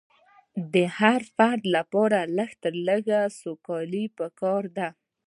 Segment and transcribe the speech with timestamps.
[0.73, 4.87] د هر فرد لپاره لږ تر لږه سوکالي پکار ده.